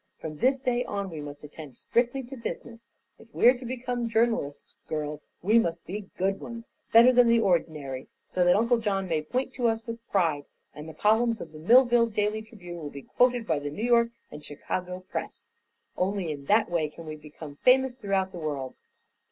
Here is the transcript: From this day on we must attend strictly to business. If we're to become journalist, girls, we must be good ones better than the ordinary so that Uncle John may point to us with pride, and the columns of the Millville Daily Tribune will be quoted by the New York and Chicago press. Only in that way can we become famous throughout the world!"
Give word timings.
From 0.17 0.37
this 0.37 0.57
day 0.57 0.83
on 0.85 1.11
we 1.11 1.21
must 1.21 1.43
attend 1.43 1.77
strictly 1.77 2.23
to 2.23 2.35
business. 2.35 2.87
If 3.19 3.27
we're 3.35 3.55
to 3.55 3.65
become 3.65 4.09
journalist, 4.09 4.75
girls, 4.87 5.25
we 5.43 5.59
must 5.59 5.85
be 5.85 6.09
good 6.17 6.39
ones 6.39 6.69
better 6.91 7.13
than 7.13 7.27
the 7.27 7.39
ordinary 7.39 8.07
so 8.27 8.43
that 8.43 8.55
Uncle 8.55 8.79
John 8.79 9.07
may 9.07 9.21
point 9.21 9.53
to 9.53 9.67
us 9.67 9.85
with 9.85 9.99
pride, 10.09 10.45
and 10.73 10.89
the 10.89 10.95
columns 10.95 11.39
of 11.39 11.51
the 11.51 11.59
Millville 11.59 12.07
Daily 12.07 12.41
Tribune 12.41 12.77
will 12.79 12.89
be 12.89 13.03
quoted 13.03 13.45
by 13.45 13.59
the 13.59 13.69
New 13.69 13.83
York 13.85 14.09
and 14.31 14.43
Chicago 14.43 15.01
press. 15.11 15.43
Only 15.95 16.31
in 16.31 16.45
that 16.45 16.67
way 16.71 16.89
can 16.89 17.05
we 17.05 17.15
become 17.15 17.57
famous 17.57 17.93
throughout 17.95 18.31
the 18.31 18.39
world!" 18.39 18.73